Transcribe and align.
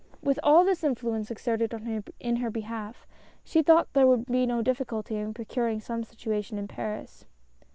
With 0.23 0.39
all 0.41 0.65
this 0.65 0.83
influence 0.83 1.29
exerted 1.29 1.71
in 2.19 2.37
her 2.37 2.49
behalf, 2.49 3.05
she 3.43 3.61
thought 3.61 3.93
there 3.93 4.07
would 4.07 4.25
be 4.25 4.47
no 4.47 4.63
difficulty 4.63 5.17
in 5.17 5.31
procuring 5.31 5.79
some 5.79 6.03
situation 6.03 6.57
in 6.57 6.67
Paris. 6.67 7.25